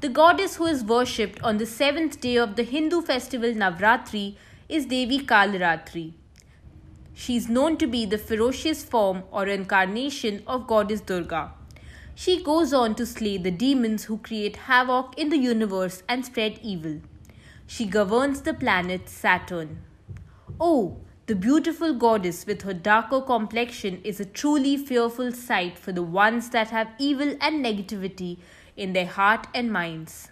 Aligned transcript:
The 0.00 0.08
goddess 0.08 0.56
who 0.56 0.64
is 0.64 0.82
worshipped 0.82 1.42
on 1.42 1.58
the 1.58 1.66
seventh 1.66 2.22
day 2.22 2.36
of 2.36 2.56
the 2.56 2.62
Hindu 2.62 3.02
festival 3.02 3.50
Navratri 3.50 4.34
is 4.66 4.86
Devi 4.86 5.18
Kalratri. 5.18 6.14
She 7.12 7.36
is 7.36 7.50
known 7.50 7.76
to 7.76 7.86
be 7.86 8.06
the 8.06 8.16
ferocious 8.16 8.82
form 8.82 9.24
or 9.30 9.46
incarnation 9.46 10.42
of 10.46 10.66
goddess 10.66 11.02
Durga. 11.02 11.52
She 12.14 12.42
goes 12.42 12.72
on 12.72 12.94
to 12.94 13.04
slay 13.04 13.36
the 13.36 13.50
demons 13.50 14.04
who 14.04 14.16
create 14.16 14.56
havoc 14.68 15.18
in 15.18 15.28
the 15.28 15.36
universe 15.36 16.02
and 16.08 16.24
spread 16.24 16.58
evil. 16.62 17.02
She 17.66 17.84
governs 17.84 18.40
the 18.40 18.54
planet 18.54 19.06
Saturn. 19.06 19.82
Oh, 20.58 20.96
the 21.26 21.36
beautiful 21.36 21.92
goddess 21.92 22.46
with 22.46 22.62
her 22.62 22.72
darker 22.72 23.20
complexion 23.20 24.00
is 24.02 24.18
a 24.18 24.24
truly 24.24 24.78
fearful 24.78 25.30
sight 25.32 25.78
for 25.78 25.92
the 25.92 26.02
ones 26.02 26.48
that 26.50 26.70
have 26.70 26.88
evil 26.98 27.36
and 27.38 27.62
negativity 27.62 28.38
in 28.76 28.92
their 28.92 29.06
heart 29.06 29.46
and 29.54 29.72
minds. 29.72 30.28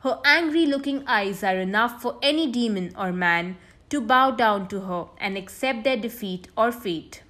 Her 0.00 0.18
angry 0.24 0.66
looking 0.66 1.06
eyes 1.06 1.42
are 1.44 1.58
enough 1.58 2.00
for 2.00 2.18
any 2.22 2.50
demon 2.50 2.92
or 2.96 3.12
man 3.12 3.56
to 3.90 4.00
bow 4.00 4.30
down 4.30 4.68
to 4.68 4.80
her 4.80 5.06
and 5.18 5.36
accept 5.36 5.84
their 5.84 5.96
defeat 5.96 6.48
or 6.56 6.72
fate. 6.72 7.22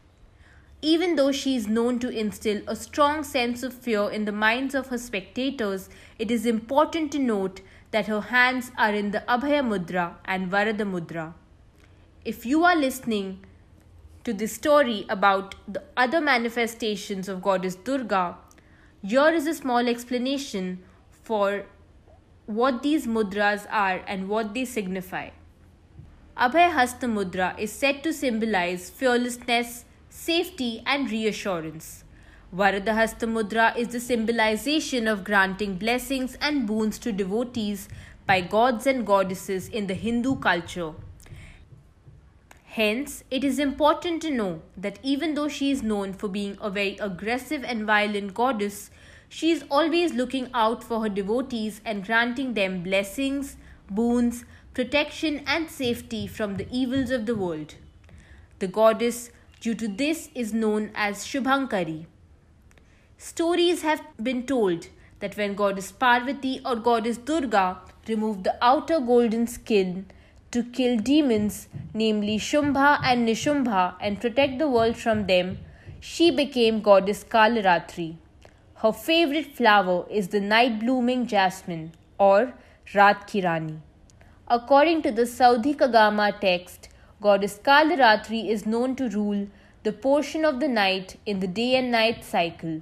Even 0.83 1.17
though 1.17 1.33
she 1.33 1.57
is 1.57 1.67
known 1.67 1.99
to 1.99 2.09
instill 2.09 2.63
a 2.67 2.77
strong 2.77 3.23
sense 3.23 3.63
of 3.63 3.75
fear 3.75 4.09
in 4.09 4.25
the 4.25 4.33
minds 4.33 4.75
of 4.75 4.87
her 4.87 4.99
spectators, 4.99 5.89
it 6.19 6.31
is 6.31 6.47
important 6.47 7.11
to 7.13 7.19
note 7.19 7.61
that 7.91 8.07
her 8.07 8.21
hands 8.21 8.71
are 8.79 8.95
in 8.95 9.11
the 9.11 9.25
Abhaya 9.29 9.63
Mudra 9.63 10.15
and 10.25 10.51
Varada 10.51 10.87
Mudra. 10.91 11.35
If 12.25 12.47
you 12.47 12.65
are 12.65 12.77
listening 12.77 13.45
to 14.25 14.33
this 14.33 14.55
story 14.55 15.07
about 15.09 15.55
the 15.67 15.83
other 15.97 16.21
manifestations 16.21 17.29
of 17.29 17.43
Goddess 17.43 17.75
Durga, 17.75 18.37
here 19.03 19.33
is 19.33 19.47
a 19.47 19.55
small 19.55 19.89
explanation 19.89 20.79
for 21.11 21.65
what 22.47 22.83
these 22.83 23.07
mudras 23.07 23.67
are 23.71 24.03
and 24.07 24.29
what 24.29 24.53
they 24.53 24.65
signify. 24.65 25.31
Abhay 26.37 26.71
Mudra 27.03 27.59
is 27.59 27.73
said 27.73 28.03
to 28.03 28.13
symbolize 28.13 28.91
fearlessness, 28.91 29.85
safety, 30.09 30.83
and 30.87 31.11
reassurance. 31.11 32.05
Varada 32.55 32.95
Hasta 32.95 33.27
Mudra 33.27 33.77
is 33.77 33.89
the 33.89 34.01
symbolization 34.01 35.07
of 35.07 35.23
granting 35.23 35.77
blessings 35.77 36.37
and 36.41 36.67
boons 36.67 36.99
to 36.99 37.13
devotees 37.13 37.89
by 38.27 38.41
gods 38.41 38.87
and 38.87 39.07
goddesses 39.07 39.69
in 39.69 39.87
the 39.87 39.95
Hindu 39.95 40.37
culture. 40.37 40.93
Hence, 42.75 43.25
it 43.33 43.43
is 43.43 43.59
important 43.59 44.23
to 44.23 44.31
know 44.31 44.63
that 44.77 45.01
even 45.03 45.35
though 45.35 45.49
she 45.49 45.73
is 45.73 45.83
known 45.83 46.13
for 46.13 46.29
being 46.29 46.57
a 46.61 46.71
very 46.71 46.97
aggressive 46.99 47.65
and 47.65 47.85
violent 47.85 48.33
goddess, 48.33 48.93
she 49.29 49.51
is 49.51 49.65
always 49.69 50.15
looking 50.15 50.49
out 50.55 50.85
for 50.85 51.03
her 51.03 51.09
devotees 51.09 51.81
and 51.85 52.07
granting 52.07 52.55
them 52.55 52.85
blessings, 52.85 53.57
boons, 53.91 54.45
protection, 54.73 55.43
and 55.49 55.69
safety 55.69 56.29
from 56.29 56.59
the 56.59 56.69
evils 56.71 57.11
of 57.11 57.27
the 57.27 57.35
world. 57.35 57.75
The 58.61 58.69
goddess, 58.69 59.31
due 59.59 59.75
to 59.75 59.89
this, 59.89 60.29
is 60.37 60.55
known 60.55 60.93
as 60.95 61.25
Shubhankari. 61.27 62.07
Stories 63.19 63.83
have 63.83 64.03
been 64.23 64.47
told 64.47 64.87
that 65.19 65.37
when 65.37 65.55
goddess 65.55 65.91
Parvati 65.91 66.61
or 66.65 66.77
goddess 66.77 67.17
Durga 67.17 67.79
removed 68.07 68.45
the 68.45 68.57
outer 68.65 69.01
golden 69.01 69.49
skin, 69.49 70.07
to 70.53 70.63
kill 70.65 70.97
demons, 70.97 71.69
namely 71.95 72.37
Shumbha 72.39 72.99
and 73.03 73.27
Nishumbha, 73.29 73.95
and 74.01 74.21
protect 74.21 74.59
the 74.59 74.69
world 74.69 74.97
from 74.97 75.27
them, 75.27 75.59
she 76.01 76.31
became 76.31 76.81
goddess 76.81 77.23
Kalaratri. 77.23 78.17
Her 78.77 78.93
favorite 78.93 79.55
flower 79.55 80.07
is 80.11 80.29
the 80.29 80.41
night 80.41 80.81
blooming 80.81 81.27
jasmine 81.27 81.93
or 82.19 82.55
Rat 82.95 83.29
Kirani. 83.29 83.79
According 84.49 85.03
to 85.03 85.13
the 85.13 85.23
Saudhikagama 85.23 86.41
text, 86.41 86.89
goddess 87.21 87.59
Kalaratri 87.63 88.49
is 88.49 88.67
known 88.67 88.97
to 88.97 89.09
rule 89.09 89.47
the 89.85 89.93
portion 89.93 90.45
of 90.45 90.59
the 90.61 90.69
night 90.69 91.17
in 91.27 91.41
the 91.41 91.47
day 91.47 91.77
and 91.77 91.93
night 91.93 92.25
cycle. 92.25 92.81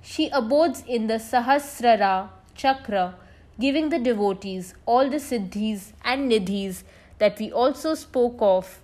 She 0.00 0.28
abodes 0.30 0.82
in 0.86 1.08
the 1.08 1.18
Sahasrara 1.18 2.30
chakra 2.54 3.14
giving 3.60 3.88
the 3.90 3.98
devotees 3.98 4.74
all 4.86 5.10
the 5.10 5.18
siddhis 5.18 5.92
and 6.04 6.30
nidhis 6.30 6.82
that 7.18 7.38
we 7.38 7.52
also 7.52 7.94
spoke 7.94 8.38
of 8.40 8.80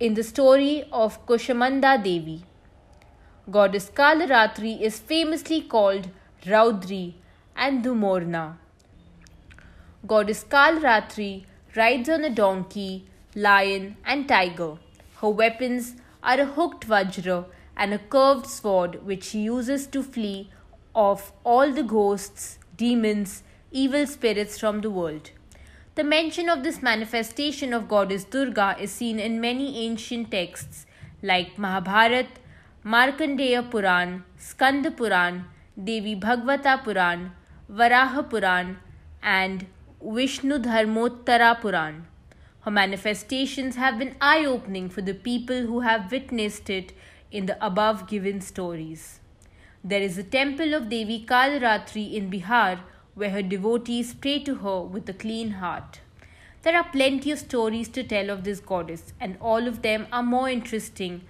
in 0.00 0.14
the 0.14 0.22
story 0.22 0.84
of 0.92 1.24
Kushamanda 1.26 2.02
Devi. 2.02 2.42
Goddess 3.50 3.90
Kalaratri 3.90 4.80
is 4.80 4.98
famously 4.98 5.60
called 5.62 6.08
Raudri 6.44 7.14
and 7.56 7.84
Dhumorna. 7.84 8.56
Goddess 10.06 10.44
Kalaratri 10.44 11.44
rides 11.76 12.08
on 12.08 12.24
a 12.24 12.30
donkey, 12.30 13.06
lion, 13.34 13.96
and 14.04 14.28
tiger. 14.28 14.76
Her 15.20 15.28
weapons 15.28 15.94
are 16.22 16.40
a 16.40 16.44
hooked 16.44 16.86
vajra 16.86 17.44
and 17.76 17.94
a 17.94 17.98
curved 17.98 18.46
sword 18.46 19.04
which 19.04 19.24
she 19.24 19.40
uses 19.40 19.86
to 19.88 20.02
flee 20.02 20.50
off 20.94 21.32
all 21.44 21.72
the 21.72 21.82
ghosts 21.82 22.58
demons, 22.82 23.42
evil 23.70 24.06
spirits 24.06 24.58
from 24.58 24.80
the 24.80 24.90
world. 24.90 25.30
The 25.94 26.04
mention 26.04 26.48
of 26.48 26.62
this 26.64 26.82
manifestation 26.82 27.72
of 27.72 27.88
goddess 27.88 28.24
Durga 28.24 28.76
is 28.80 28.90
seen 28.90 29.20
in 29.20 29.40
many 29.40 29.86
ancient 29.86 30.30
texts 30.30 30.86
like 31.22 31.58
Mahabharat, 31.58 32.40
Markandeya 32.84 33.70
Puran, 33.70 34.24
Skanda 34.36 34.90
Puran, 34.90 35.44
Devi 35.90 36.16
Bhagavata 36.16 36.82
Puran, 36.82 37.30
Varaha 37.70 38.28
Puran, 38.28 38.78
and 39.22 39.66
Vishnu 40.02 40.58
Dharmottara 40.58 41.60
Puran. 41.60 42.06
Her 42.62 42.70
manifestations 42.70 43.76
have 43.76 43.98
been 43.98 44.16
eye 44.20 44.44
opening 44.44 44.88
for 44.88 45.02
the 45.02 45.14
people 45.14 45.66
who 45.70 45.80
have 45.80 46.10
witnessed 46.10 46.68
it 46.68 46.92
in 47.30 47.46
the 47.46 47.64
above 47.64 48.08
given 48.08 48.40
stories. 48.40 49.20
There 49.84 50.00
is 50.00 50.16
a 50.16 50.22
temple 50.22 50.74
of 50.74 50.88
Devi 50.88 51.24
Kalratri 51.26 52.14
in 52.14 52.30
Bihar 52.30 52.78
where 53.14 53.30
her 53.30 53.42
devotees 53.42 54.14
pray 54.14 54.38
to 54.44 54.54
her 54.56 54.80
with 54.80 55.08
a 55.08 55.12
clean 55.12 55.50
heart. 55.52 55.98
There 56.62 56.76
are 56.76 56.88
plenty 56.92 57.32
of 57.32 57.40
stories 57.40 57.88
to 57.88 58.04
tell 58.04 58.30
of 58.30 58.44
this 58.44 58.60
goddess, 58.60 59.12
and 59.18 59.36
all 59.40 59.66
of 59.66 59.82
them 59.82 60.06
are 60.12 60.22
more 60.22 60.48
interesting 60.48 61.22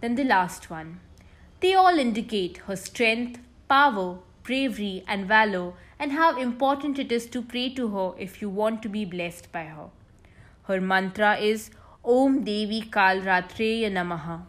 than 0.00 0.16
the 0.16 0.24
last 0.24 0.70
one. 0.70 0.98
They 1.60 1.72
all 1.74 2.00
indicate 2.00 2.58
her 2.66 2.74
strength, 2.74 3.38
power, 3.68 4.18
bravery, 4.42 5.04
and 5.06 5.28
valor, 5.28 5.74
and 5.96 6.10
how 6.10 6.36
important 6.36 6.98
it 6.98 7.12
is 7.12 7.26
to 7.26 7.40
pray 7.40 7.72
to 7.74 7.88
her 7.88 8.12
if 8.18 8.42
you 8.42 8.48
want 8.48 8.82
to 8.82 8.88
be 8.88 9.04
blessed 9.04 9.52
by 9.52 9.66
her. 9.66 9.90
Her 10.64 10.80
mantra 10.80 11.36
is 11.36 11.70
Om 12.04 12.42
Devi 12.42 12.82
Kalratreya 12.82 13.92
Namaha. 13.92 14.42